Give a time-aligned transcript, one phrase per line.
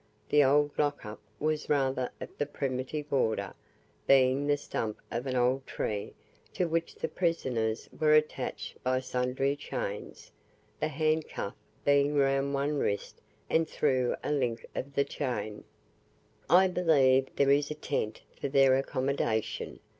[0.29, 3.53] The old lock up was rather of the primitive order,
[4.07, 6.15] being the stump of an old tree,
[6.55, 10.31] to which the the prisoners were attached by sundry chains,
[10.79, 11.53] the handcuff
[11.85, 15.65] being round one wrist and through a link of the chain.
[16.49, 19.79] I believe there is a tent for their accommodation.